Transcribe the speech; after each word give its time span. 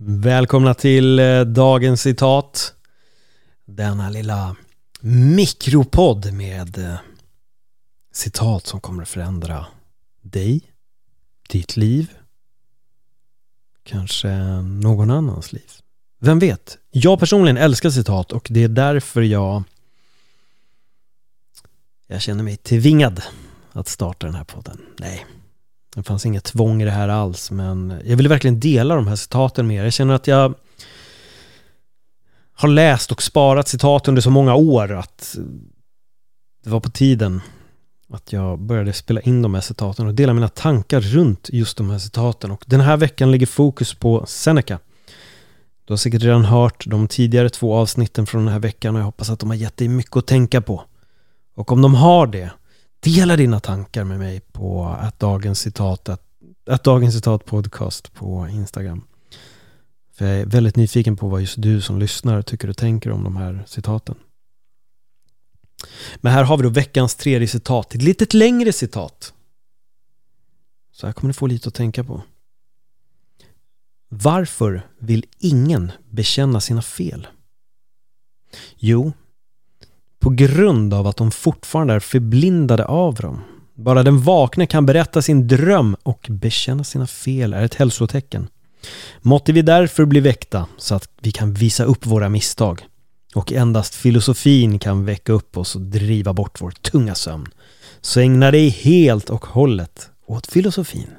Välkomna 0.00 0.74
till 0.74 1.18
eh, 1.18 1.40
dagens 1.40 2.02
citat. 2.02 2.74
Denna 3.64 4.10
lilla 4.10 4.56
mikropodd 5.00 6.32
med 6.32 6.78
eh, 6.78 6.94
citat 8.12 8.66
som 8.66 8.80
kommer 8.80 9.02
att 9.02 9.08
förändra 9.08 9.66
dig, 10.22 10.62
ditt 11.48 11.76
liv, 11.76 12.10
kanske 13.82 14.28
någon 14.62 15.10
annans 15.10 15.52
liv. 15.52 15.70
Vem 16.20 16.38
vet? 16.38 16.78
Jag 16.90 17.18
personligen 17.18 17.56
älskar 17.56 17.90
citat 17.90 18.32
och 18.32 18.46
det 18.50 18.64
är 18.64 18.68
därför 18.68 19.22
jag 19.22 19.62
jag 22.06 22.22
känner 22.22 22.44
mig 22.44 22.56
tvingad 22.56 23.22
att 23.72 23.88
starta 23.88 24.26
den 24.26 24.34
här 24.34 24.44
podden. 24.44 24.80
Nej, 24.98 25.26
det 25.94 26.02
fanns 26.02 26.26
inget 26.26 26.44
tvång 26.44 26.82
i 26.82 26.84
det 26.84 26.90
här 26.90 27.08
alls, 27.08 27.50
men 27.50 28.00
jag 28.04 28.16
ville 28.16 28.28
verkligen 28.28 28.60
dela 28.60 28.94
de 28.94 29.06
här 29.06 29.16
citaten 29.16 29.66
med 29.66 29.76
er. 29.76 29.84
Jag 29.84 29.92
känner 29.92 30.14
att 30.14 30.26
jag 30.26 30.54
har 32.52 32.68
läst 32.68 33.12
och 33.12 33.22
sparat 33.22 33.68
citat 33.68 34.08
under 34.08 34.22
så 34.22 34.30
många 34.30 34.54
år 34.54 34.92
att 34.92 35.36
det 36.64 36.70
var 36.70 36.80
på 36.80 36.90
tiden 36.90 37.40
att 38.10 38.32
jag 38.32 38.58
började 38.58 38.92
spela 38.92 39.20
in 39.20 39.42
de 39.42 39.54
här 39.54 39.60
citaten 39.60 40.06
och 40.06 40.14
dela 40.14 40.34
mina 40.34 40.48
tankar 40.48 41.00
runt 41.00 41.48
just 41.52 41.76
de 41.76 41.90
här 41.90 41.98
citaten. 41.98 42.50
Och 42.50 42.64
den 42.66 42.80
här 42.80 42.96
veckan 42.96 43.30
ligger 43.30 43.46
fokus 43.46 43.94
på 43.94 44.26
Seneca. 44.26 44.78
Du 45.84 45.92
har 45.92 45.96
säkert 45.96 46.22
redan 46.22 46.44
hört 46.44 46.84
de 46.86 47.08
tidigare 47.08 47.50
två 47.50 47.74
avsnitten 47.74 48.26
från 48.26 48.44
den 48.44 48.52
här 48.52 48.60
veckan 48.60 48.94
och 48.94 49.00
jag 49.00 49.04
hoppas 49.06 49.30
att 49.30 49.38
de 49.38 49.50
har 49.50 49.56
gett 49.56 49.76
dig 49.76 49.88
mycket 49.88 50.16
att 50.16 50.26
tänka 50.26 50.60
på. 50.60 50.82
Och 51.54 51.72
om 51.72 51.82
de 51.82 51.94
har 51.94 52.26
det, 52.26 52.50
dela 53.00 53.36
dina 53.36 53.60
tankar 53.60 54.04
med 54.04 54.18
mig 54.18 54.40
på 54.40 54.96
att 55.18 55.20
dagens 55.20 55.60
citat, 55.60 56.08
att, 56.08 56.22
att 56.66 56.84
dagens 56.84 57.14
citat 57.14 57.44
podcast 57.44 58.12
på 58.14 58.48
Instagram. 58.48 59.04
För 60.12 60.26
jag 60.26 60.36
är 60.36 60.46
väldigt 60.46 60.76
nyfiken 60.76 61.16
på 61.16 61.28
vad 61.28 61.40
just 61.40 61.62
du 61.62 61.80
som 61.80 61.98
lyssnar 61.98 62.42
tycker 62.42 62.70
och 62.70 62.76
tänker 62.76 63.10
om 63.10 63.24
de 63.24 63.36
här 63.36 63.64
citaten. 63.66 64.14
Men 66.16 66.32
här 66.32 66.44
har 66.44 66.56
vi 66.56 66.62
då 66.62 66.68
veckans 66.68 67.14
tredje 67.14 67.48
citat, 67.48 67.94
ett 67.94 68.02
litet 68.02 68.34
längre 68.34 68.72
citat. 68.72 69.32
Så 70.92 71.06
här 71.06 71.12
kommer 71.12 71.28
du 71.28 71.34
få 71.34 71.46
lite 71.46 71.68
att 71.68 71.74
tänka 71.74 72.04
på. 72.04 72.22
Varför 74.08 74.82
vill 74.98 75.24
ingen 75.38 75.92
bekänna 76.10 76.60
sina 76.60 76.82
fel? 76.82 77.26
Jo, 78.76 79.12
på 80.18 80.30
grund 80.30 80.94
av 80.94 81.06
att 81.06 81.16
de 81.16 81.30
fortfarande 81.30 81.94
är 81.94 82.00
förblindade 82.00 82.84
av 82.84 83.14
dem. 83.14 83.40
Bara 83.78 84.02
den 84.02 84.20
vakne 84.20 84.66
kan 84.66 84.86
berätta 84.86 85.22
sin 85.22 85.48
dröm 85.48 85.96
och 86.02 86.26
bekänna 86.30 86.84
sina 86.84 87.06
fel 87.06 87.52
är 87.52 87.62
ett 87.62 87.74
hälsotecken. 87.74 88.48
Måtte 89.20 89.52
vi 89.52 89.62
därför 89.62 90.04
bli 90.04 90.20
väckta 90.20 90.66
så 90.76 90.94
att 90.94 91.08
vi 91.20 91.32
kan 91.32 91.54
visa 91.54 91.84
upp 91.84 92.06
våra 92.06 92.28
misstag. 92.28 92.86
Och 93.34 93.52
endast 93.52 93.94
filosofin 93.94 94.78
kan 94.78 95.04
väcka 95.04 95.32
upp 95.32 95.56
oss 95.56 95.76
och 95.76 95.82
driva 95.82 96.32
bort 96.32 96.60
vår 96.60 96.70
tunga 96.70 97.14
sömn. 97.14 97.46
Så 98.00 98.20
ägna 98.20 98.50
dig 98.50 98.68
helt 98.68 99.30
och 99.30 99.46
hållet 99.46 100.10
åt 100.26 100.46
filosofin. 100.46 101.10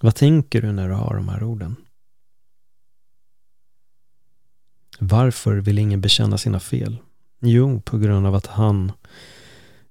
Vad 0.00 0.14
tänker 0.14 0.62
du 0.62 0.72
när 0.72 0.88
du 0.88 0.94
har 0.94 1.14
de 1.14 1.28
här 1.28 1.42
orden? 1.42 1.76
Varför 4.98 5.56
vill 5.56 5.78
ingen 5.78 6.00
bekänna 6.00 6.38
sina 6.38 6.60
fel? 6.60 6.96
Jo, 7.40 7.80
på 7.80 7.98
grund 7.98 8.26
av 8.26 8.34
att 8.34 8.46
han, 8.46 8.92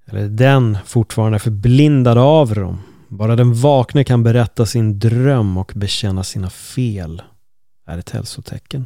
eller 0.10 0.30
den, 0.30 0.78
fortfarande 0.86 1.36
är 1.36 1.40
förblindad 1.40 2.18
av 2.18 2.56
dem. 2.56 2.82
Bara 3.08 3.36
den 3.36 3.54
vakne 3.54 4.04
kan 4.04 4.24
berätta 4.24 4.66
sin 4.66 5.00
dröm 5.00 5.58
och 5.58 5.72
bekänna 5.76 6.24
sina 6.24 6.50
fel 6.50 7.22
är 7.86 7.98
ett 7.98 8.10
hälsotecken. 8.10 8.86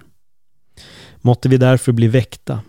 Måtte 1.22 1.50
vi 1.50 1.58
därför 1.58 1.92
bli 1.92 2.08
väckta 2.08 2.62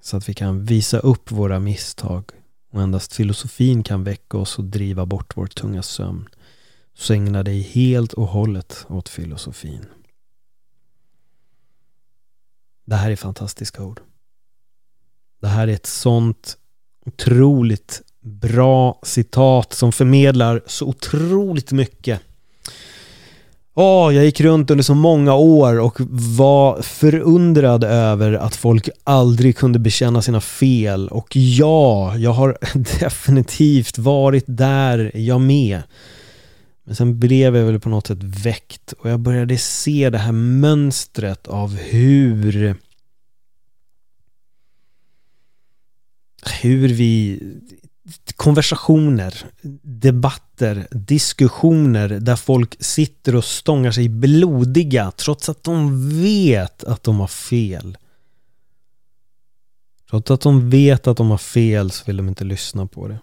så 0.00 0.16
att 0.16 0.28
vi 0.28 0.34
kan 0.34 0.64
visa 0.64 0.98
upp 0.98 1.30
våra 1.30 1.60
misstag 1.60 2.24
och 2.72 2.82
endast 2.82 3.12
filosofin 3.12 3.82
kan 3.82 4.04
väcka 4.04 4.38
oss 4.38 4.58
och 4.58 4.64
driva 4.64 5.06
bort 5.06 5.36
vår 5.36 5.46
tunga 5.46 5.82
sömn. 5.82 6.28
Så 6.94 7.12
ägna 7.12 7.42
dig 7.42 7.60
helt 7.60 8.12
och 8.12 8.26
hållet 8.26 8.86
åt 8.88 9.08
filosofin. 9.08 9.86
Det 12.84 12.96
här 12.96 13.10
är 13.10 13.16
fantastiska 13.16 13.84
ord. 13.84 14.00
Det 15.40 15.48
här 15.48 15.68
är 15.68 15.72
ett 15.72 15.86
sånt 15.86 16.58
otroligt 17.06 18.02
bra 18.20 18.98
citat 19.02 19.72
som 19.72 19.92
förmedlar 19.92 20.62
så 20.66 20.86
otroligt 20.86 21.72
mycket. 21.72 22.20
Oh, 23.76 24.14
jag 24.14 24.24
gick 24.24 24.40
runt 24.40 24.70
under 24.70 24.84
så 24.84 24.94
många 24.94 25.34
år 25.34 25.80
och 25.80 25.96
var 26.36 26.82
förundrad 26.82 27.84
över 27.84 28.32
att 28.32 28.56
folk 28.56 28.88
aldrig 29.04 29.56
kunde 29.56 29.78
bekänna 29.78 30.22
sina 30.22 30.40
fel. 30.40 31.08
Och 31.08 31.36
ja, 31.36 32.16
jag 32.16 32.32
har 32.32 32.58
definitivt 33.00 33.98
varit 33.98 34.44
där, 34.46 35.10
jag 35.14 35.40
med. 35.40 35.82
Men 36.84 36.96
sen 36.96 37.18
blev 37.20 37.56
jag 37.56 37.64
väl 37.64 37.80
på 37.80 37.88
något 37.88 38.06
sätt 38.06 38.22
väckt 38.22 38.92
och 38.92 39.10
jag 39.10 39.20
började 39.20 39.58
se 39.58 40.10
det 40.10 40.18
här 40.18 40.32
mönstret 40.32 41.48
av 41.48 41.76
hur 41.76 42.76
hur 46.62 46.88
vi 46.88 47.40
konversationer, 48.36 49.34
debatter, 49.82 50.86
diskussioner 50.90 52.08
där 52.08 52.36
folk 52.36 52.76
sitter 52.80 53.34
och 53.34 53.44
stångar 53.44 53.90
sig 53.90 54.08
blodiga 54.08 55.10
trots 55.10 55.48
att 55.48 55.64
de 55.64 56.08
vet 56.22 56.84
att 56.84 57.02
de 57.02 57.20
har 57.20 57.26
fel. 57.26 57.96
Trots 60.10 60.30
att 60.30 60.40
de 60.40 60.70
vet 60.70 61.06
att 61.06 61.16
de 61.16 61.30
har 61.30 61.38
fel 61.38 61.90
så 61.90 62.04
vill 62.06 62.16
de 62.16 62.28
inte 62.28 62.44
lyssna 62.44 62.86
på 62.86 63.08
det. 63.08 63.18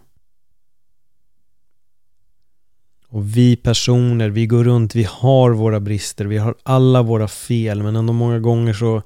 Och 3.08 3.38
vi 3.38 3.56
personer, 3.56 4.30
vi 4.30 4.46
går 4.46 4.64
runt, 4.64 4.96
vi 4.96 5.04
har 5.04 5.52
våra 5.52 5.80
brister, 5.80 6.26
vi 6.26 6.38
har 6.38 6.56
alla 6.64 7.02
våra 7.02 7.28
fel 7.28 7.84
men 7.84 7.96
ändå 7.96 8.14
många 8.14 8.40
gånger 8.40 8.74
så 8.74 9.02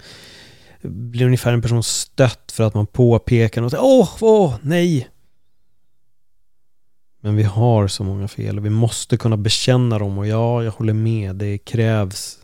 blir 0.87 1.25
ungefär 1.25 1.53
en 1.53 1.61
person 1.61 1.83
stött 1.83 2.51
för 2.51 2.63
att 2.63 2.73
man 2.73 2.87
påpekar 2.87 3.61
något 3.61 3.73
åh, 3.73 4.09
åh, 4.21 4.55
nej. 4.61 5.09
Men 7.21 7.35
vi 7.35 7.43
har 7.43 7.87
så 7.87 8.03
många 8.03 8.27
fel 8.27 8.57
och 8.57 8.65
vi 8.65 8.69
måste 8.69 9.17
kunna 9.17 9.37
bekänna 9.37 9.99
dem 9.99 10.17
och 10.17 10.27
ja, 10.27 10.63
jag 10.63 10.71
håller 10.71 10.93
med, 10.93 11.35
det 11.35 11.57
krävs 11.57 12.39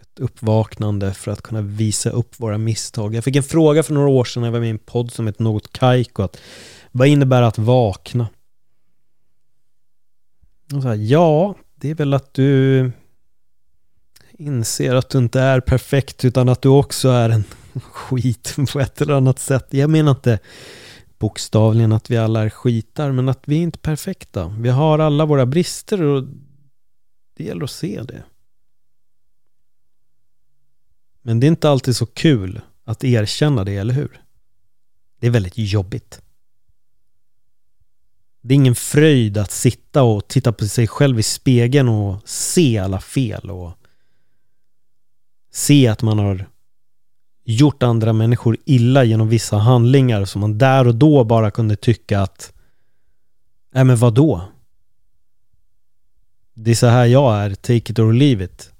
ett 0.00 0.20
uppvaknande 0.20 1.14
för 1.14 1.30
att 1.30 1.42
kunna 1.42 1.62
visa 1.62 2.10
upp 2.10 2.40
våra 2.40 2.58
misstag. 2.58 3.14
Jag 3.14 3.24
fick 3.24 3.36
en 3.36 3.42
fråga 3.42 3.82
för 3.82 3.94
några 3.94 4.08
år 4.08 4.24
sedan 4.24 4.40
när 4.40 4.48
jag 4.48 4.52
var 4.52 4.60
med 4.60 4.66
i 4.66 4.70
en 4.70 4.78
podd 4.78 5.12
som 5.12 5.26
hette 5.26 5.42
Något 5.42 5.72
Kaiko. 5.72 6.22
Att, 6.22 6.36
vad 6.92 7.08
innebär 7.08 7.42
att 7.42 7.58
vakna? 7.58 8.28
Och 10.74 10.82
så 10.82 10.88
här, 10.88 10.94
ja, 10.94 11.54
det 11.74 11.90
är 11.90 11.94
väl 11.94 12.14
att 12.14 12.34
du 12.34 12.92
inser 14.32 14.94
att 14.94 15.10
du 15.10 15.18
inte 15.18 15.40
är 15.40 15.60
perfekt 15.60 16.24
utan 16.24 16.48
att 16.48 16.62
du 16.62 16.68
också 16.68 17.08
är 17.08 17.30
en 17.30 17.44
skit 17.82 18.56
på 18.72 18.80
ett 18.80 19.00
eller 19.00 19.14
annat 19.14 19.38
sätt. 19.38 19.66
Jag 19.70 19.90
menar 19.90 20.10
inte 20.10 20.38
bokstavligen 21.18 21.92
att 21.92 22.10
vi 22.10 22.16
alla 22.16 22.42
är 22.42 22.50
skitar 22.50 23.12
men 23.12 23.28
att 23.28 23.42
vi 23.44 23.58
är 23.58 23.62
inte 23.62 23.78
perfekta. 23.78 24.48
Vi 24.58 24.68
har 24.68 24.98
alla 24.98 25.26
våra 25.26 25.46
brister 25.46 26.02
och 26.02 26.24
det 27.36 27.44
gäller 27.44 27.64
att 27.64 27.70
se 27.70 28.02
det. 28.02 28.22
Men 31.22 31.40
det 31.40 31.46
är 31.46 31.48
inte 31.48 31.70
alltid 31.70 31.96
så 31.96 32.06
kul 32.06 32.60
att 32.84 33.04
erkänna 33.04 33.64
det, 33.64 33.76
eller 33.76 33.94
hur? 33.94 34.22
Det 35.20 35.26
är 35.26 35.30
väldigt 35.30 35.58
jobbigt. 35.58 36.22
Det 38.40 38.54
är 38.54 38.56
ingen 38.56 38.74
fröjd 38.74 39.38
att 39.38 39.50
sitta 39.50 40.02
och 40.02 40.28
titta 40.28 40.52
på 40.52 40.66
sig 40.66 40.88
själv 40.88 41.18
i 41.18 41.22
spegeln 41.22 41.88
och 41.88 42.28
se 42.28 42.78
alla 42.78 43.00
fel 43.00 43.50
och 43.50 43.72
se 45.50 45.88
att 45.88 46.02
man 46.02 46.18
har 46.18 46.46
gjort 47.44 47.82
andra 47.82 48.12
människor 48.12 48.56
illa 48.64 49.04
genom 49.04 49.28
vissa 49.28 49.56
handlingar 49.56 50.24
som 50.24 50.40
man 50.40 50.58
där 50.58 50.86
och 50.86 50.94
då 50.94 51.24
bara 51.24 51.50
kunde 51.50 51.76
tycka 51.76 52.20
att 52.20 52.52
Nej 53.70 53.84
men 53.84 53.96
vadå? 53.96 54.42
Det 56.54 56.70
är 56.70 56.74
så 56.74 56.86
här 56.86 57.06
jag 57.06 57.36
är, 57.36 57.54
take 57.54 57.92
it 57.92 57.98
or 57.98 58.12
leave 58.12 58.44
it. 58.44 58.72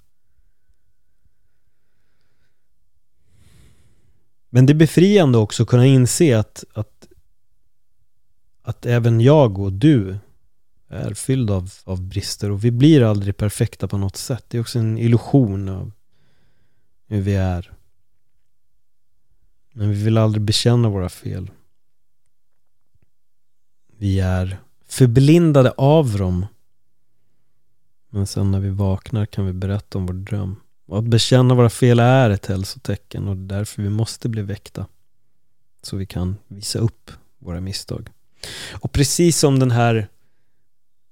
Men 4.51 4.67
det 4.67 4.73
är 4.73 4.75
befriande 4.75 5.39
också 5.39 5.63
att 5.63 5.69
kunna 5.69 5.87
inse 5.87 6.39
att, 6.39 6.65
att, 6.73 7.09
att 8.63 8.87
även 8.87 9.21
jag 9.21 9.59
och 9.59 9.73
du 9.73 10.19
är 10.89 11.15
fylld 11.15 11.51
av, 11.51 11.73
av 11.85 12.03
brister 12.03 12.51
och 12.51 12.65
vi 12.65 12.71
blir 12.71 13.03
aldrig 13.03 13.37
perfekta 13.37 13.89
på 13.89 13.99
något 13.99 14.17
sätt. 14.17 14.45
Det 14.49 14.57
är 14.57 14.61
också 14.61 14.79
en 14.79 14.99
illusion 14.99 15.69
av 15.69 15.93
hur 17.07 17.21
vi 17.21 17.35
är. 17.35 17.73
Men 19.73 19.91
vi 19.91 20.05
vill 20.05 20.19
aldrig 20.19 20.43
bekänna 20.43 20.89
våra 20.89 21.09
fel. 21.09 21.51
Vi 23.99 24.21
är 24.21 24.59
förblindade 24.87 25.71
av 25.71 26.19
dem. 26.19 26.47
Men 28.11 28.27
sen 28.27 28.51
när 28.51 28.61
vi 28.61 28.71
vaknar 28.71 29.27
kan 29.27 29.47
vi 29.47 29.53
berätta 29.53 29.99
om 29.99 30.07
vår 30.07 30.15
dröm. 30.15 30.57
Och 30.87 30.99
att 30.99 31.05
bekänna 31.05 31.55
våra 31.55 31.71
fel 31.71 32.01
är 32.01 32.31
ett 32.31 32.47
hälsotecken 32.47 33.29
och 33.29 33.37
därför 33.37 33.83
vi 33.83 33.89
måste 33.89 34.29
bli 34.29 34.43
väckta. 34.43 34.87
Så 35.83 35.97
vi 35.97 36.07
kan 36.07 36.37
visa 36.49 36.79
upp 36.79 37.11
våra 37.39 37.61
misstag. 37.61 38.09
Och 38.73 38.93
precis 38.93 39.39
som 39.39 39.59
den 39.59 39.71
här 39.71 40.09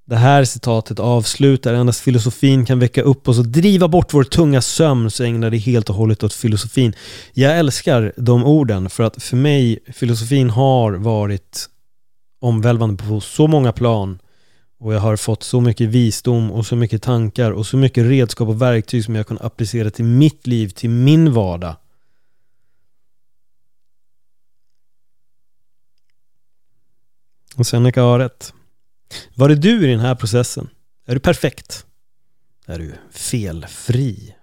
det 0.08 0.16
här 0.16 0.44
citatet 0.44 0.98
avslutar, 0.98 1.74
endast 1.74 2.00
filosofin 2.00 2.66
kan 2.66 2.78
väcka 2.78 3.02
upp 3.02 3.28
oss 3.28 3.38
och 3.38 3.46
driva 3.46 3.88
bort 3.88 4.14
vår 4.14 4.24
tunga 4.24 4.62
sömn 4.62 5.10
så 5.10 5.24
ägnar 5.24 5.50
det 5.50 5.56
helt 5.56 5.90
och 5.90 5.96
hållet 5.96 6.22
åt 6.22 6.32
filosofin. 6.32 6.94
Jag 7.32 7.58
älskar 7.58 8.12
de 8.16 8.44
orden 8.44 8.90
för 8.90 9.02
att 9.02 9.22
för 9.22 9.36
mig, 9.36 9.78
filosofin 9.92 10.50
har 10.50 10.92
varit 10.92 11.68
omvälvande 12.40 13.04
på 13.04 13.20
så 13.20 13.46
många 13.46 13.72
plan 13.72 14.18
och 14.80 14.94
jag 14.94 15.00
har 15.00 15.16
fått 15.16 15.42
så 15.42 15.60
mycket 15.60 15.88
visdom 15.88 16.52
och 16.52 16.66
så 16.66 16.76
mycket 16.76 17.02
tankar 17.02 17.50
och 17.50 17.66
så 17.66 17.76
mycket 17.76 18.04
redskap 18.06 18.48
och 18.48 18.62
verktyg 18.62 19.04
som 19.04 19.14
jag 19.14 19.26
kan 19.26 19.38
applicera 19.40 19.90
till 19.90 20.04
mitt 20.04 20.46
liv, 20.46 20.68
till 20.68 20.90
min 20.90 21.32
vardag. 21.32 21.76
Och 27.56 27.66
Seneca 27.66 28.02
har 28.02 28.18
rätt. 28.18 28.52
Var 29.34 29.50
är 29.50 29.56
du 29.56 29.88
i 29.88 29.90
den 29.90 30.00
här 30.00 30.14
processen? 30.14 30.68
Är 31.06 31.14
du 31.14 31.20
perfekt? 31.20 31.86
Är 32.66 32.78
du 32.78 32.94
felfri? 33.10 34.34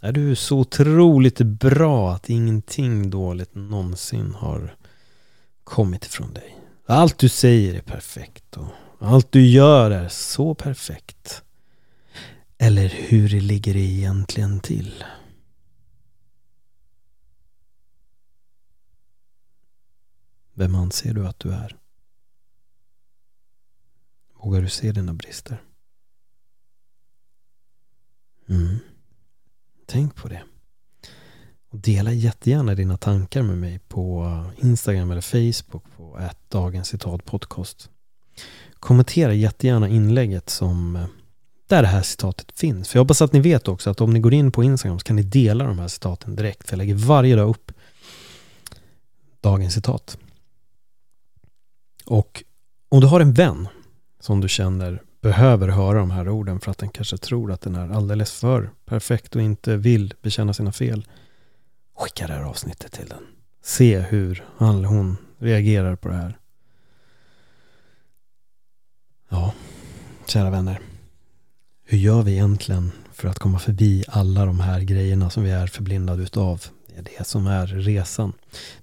Är 0.00 0.12
du 0.12 0.36
så 0.36 0.58
otroligt 0.58 1.38
bra 1.38 2.12
att 2.12 2.30
ingenting 2.30 3.10
dåligt 3.10 3.54
någonsin 3.54 4.34
har 4.34 4.76
kommit 5.64 6.04
ifrån 6.04 6.32
dig? 6.32 6.58
Allt 6.86 7.18
du 7.18 7.28
säger 7.28 7.74
är 7.74 7.80
perfekt 7.80 8.56
och 8.56 8.66
allt 8.98 9.32
du 9.32 9.46
gör 9.46 9.90
är 9.90 10.08
så 10.08 10.54
perfekt. 10.54 11.42
Eller 12.58 12.88
hur 12.88 13.28
ligger 13.28 13.74
det 13.74 13.80
egentligen 13.80 14.60
till? 14.60 15.04
Vem 20.54 20.74
anser 20.74 21.14
du 21.14 21.26
att 21.26 21.38
du 21.38 21.52
är? 21.52 21.76
Vågar 24.46 24.62
du 24.62 24.68
se 24.68 24.92
dina 24.92 25.14
brister? 25.14 25.62
Mm. 28.48 28.78
Tänk 29.86 30.14
på 30.14 30.28
det. 30.28 30.42
Och 31.70 31.78
dela 31.78 32.12
jättegärna 32.12 32.74
dina 32.74 32.96
tankar 32.96 33.42
med 33.42 33.58
mig 33.58 33.78
på 33.88 34.44
Instagram 34.56 35.10
eller 35.10 35.20
Facebook 35.20 35.84
på 35.96 36.18
ett 36.18 36.38
Dagens 36.48 36.88
Citat 36.88 37.24
Podcast. 37.24 37.90
Kommentera 38.74 39.34
jättegärna 39.34 39.88
inlägget 39.88 40.50
som 40.50 40.96
eh, 40.96 41.06
där 41.66 41.82
det 41.82 41.88
här 41.88 42.02
citatet 42.02 42.52
finns. 42.52 42.88
För 42.88 42.98
jag 42.98 43.04
hoppas 43.04 43.22
att 43.22 43.32
ni 43.32 43.40
vet 43.40 43.68
också 43.68 43.90
att 43.90 44.00
om 44.00 44.12
ni 44.12 44.20
går 44.20 44.34
in 44.34 44.52
på 44.52 44.64
Instagram 44.64 44.98
så 44.98 45.04
kan 45.04 45.16
ni 45.16 45.22
dela 45.22 45.64
de 45.64 45.78
här 45.78 45.88
citaten 45.88 46.36
direkt. 46.36 46.68
För 46.68 46.72
jag 46.72 46.78
lägger 46.78 46.94
varje 46.94 47.36
dag 47.36 47.48
upp 47.48 47.72
dagens 49.40 49.74
citat. 49.74 50.18
Och 52.04 52.44
om 52.88 53.00
du 53.00 53.06
har 53.06 53.20
en 53.20 53.32
vän 53.32 53.68
som 54.20 54.40
du 54.40 54.48
känner 54.48 55.02
behöver 55.20 55.68
höra 55.68 55.98
de 55.98 56.10
här 56.10 56.28
orden 56.28 56.60
för 56.60 56.70
att 56.70 56.78
den 56.78 56.88
kanske 56.88 57.18
tror 57.18 57.52
att 57.52 57.60
den 57.60 57.74
är 57.74 57.88
alldeles 57.88 58.32
för 58.32 58.70
perfekt 58.84 59.36
och 59.36 59.42
inte 59.42 59.76
vill 59.76 60.14
bekänna 60.22 60.54
sina 60.54 60.72
fel. 60.72 61.06
Skicka 61.96 62.26
det 62.26 62.32
här 62.32 62.42
avsnittet 62.42 62.92
till 62.92 63.08
den. 63.08 63.22
Se 63.62 63.98
hur 63.98 64.44
han 64.56 64.76
eller 64.76 64.88
hon 64.88 65.16
reagerar 65.38 65.96
på 65.96 66.08
det 66.08 66.14
här. 66.14 66.38
Ja, 69.28 69.52
kära 70.26 70.50
vänner. 70.50 70.80
Hur 71.84 71.98
gör 71.98 72.22
vi 72.22 72.32
egentligen 72.32 72.92
för 73.12 73.28
att 73.28 73.38
komma 73.38 73.58
förbi 73.58 74.04
alla 74.08 74.44
de 74.44 74.60
här 74.60 74.80
grejerna 74.80 75.30
som 75.30 75.42
vi 75.42 75.50
är 75.50 75.66
förblindade 75.66 76.22
utav? 76.22 76.66
Det 76.96 77.00
är 77.00 77.18
det 77.18 77.24
som 77.24 77.46
är 77.46 77.66
resan. 77.66 78.32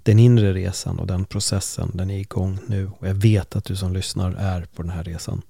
Den 0.04 0.20
inre 0.20 0.54
resan 0.54 1.00
och 1.00 1.08
den 1.08 1.26
processen, 1.26 1.92
den 1.94 2.10
är 2.10 2.20
igång 2.20 2.60
nu. 2.68 2.92
Och 3.00 3.08
jag 3.08 3.14
vet 3.14 3.56
att 3.56 3.66
du 3.66 3.76
som 3.76 3.94
lyssnar 3.94 4.32
är 4.32 4.66
på 4.76 4.82
den 4.82 4.92
här 4.92 5.04
resan. 5.04 5.42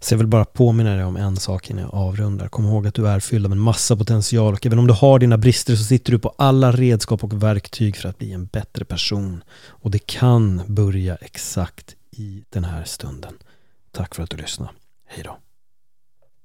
Så 0.00 0.14
jag 0.14 0.18
vill 0.18 0.26
bara 0.26 0.44
påminna 0.44 0.94
dig 0.94 1.04
om 1.04 1.16
en 1.16 1.36
sak 1.36 1.70
innan 1.70 1.82
jag 1.82 1.94
avrundar. 1.94 2.48
Kom 2.48 2.64
ihåg 2.64 2.86
att 2.86 2.94
du 2.94 3.08
är 3.08 3.20
fylld 3.20 3.46
av 3.46 3.52
en 3.52 3.58
massa 3.58 3.96
potential 3.96 4.54
och 4.54 4.66
även 4.66 4.78
om 4.78 4.86
du 4.86 4.92
har 4.92 5.18
dina 5.18 5.38
brister 5.38 5.76
så 5.76 5.84
sitter 5.84 6.12
du 6.12 6.18
på 6.18 6.34
alla 6.38 6.72
redskap 6.72 7.24
och 7.24 7.42
verktyg 7.42 7.96
för 7.96 8.08
att 8.08 8.18
bli 8.18 8.32
en 8.32 8.46
bättre 8.46 8.84
person. 8.84 9.44
Och 9.66 9.90
det 9.90 10.06
kan 10.06 10.62
börja 10.66 11.16
exakt 11.16 11.94
i 12.10 12.44
den 12.50 12.64
här 12.64 12.84
stunden. 12.84 13.34
Tack 13.90 14.14
för 14.14 14.22
att 14.22 14.30
du 14.30 14.36
lyssnade. 14.36 14.72
Hej 15.06 15.24
då. 15.24 15.38